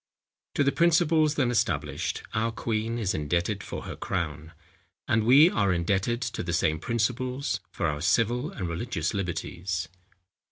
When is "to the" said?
0.55-0.71, 6.23-6.53